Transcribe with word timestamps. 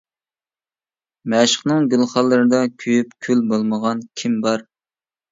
مەشۇقىنىڭ 1.33 1.83
گۈلخانلىرىدا، 1.91 2.61
كۆيۈپ 2.83 3.11
كۈل 3.27 3.43
بولمىغان 3.51 4.01
كىم 4.23 4.39
بار. 4.47 4.65